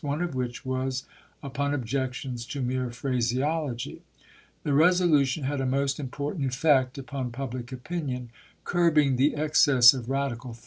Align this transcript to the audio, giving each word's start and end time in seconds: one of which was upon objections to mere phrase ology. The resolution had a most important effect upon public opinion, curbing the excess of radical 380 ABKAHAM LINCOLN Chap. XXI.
one 0.03 0.19
of 0.23 0.33
which 0.33 0.65
was 0.65 1.03
upon 1.43 1.75
objections 1.75 2.43
to 2.47 2.59
mere 2.59 2.89
phrase 2.89 3.37
ology. 3.37 4.01
The 4.63 4.73
resolution 4.73 5.43
had 5.43 5.61
a 5.61 5.65
most 5.67 5.99
important 5.99 6.47
effect 6.51 6.97
upon 6.97 7.29
public 7.29 7.71
opinion, 7.71 8.31
curbing 8.63 9.17
the 9.17 9.35
excess 9.35 9.93
of 9.93 10.09
radical 10.09 10.09
380 10.09 10.09
ABKAHAM 10.09 10.31
LINCOLN 10.31 10.39
Chap. 10.39 10.55
XXI. 10.55 10.59